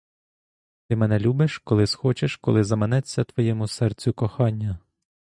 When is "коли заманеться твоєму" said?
2.37-3.67